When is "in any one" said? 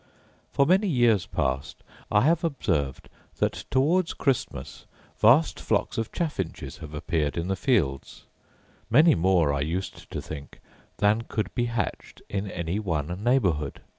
12.29-13.23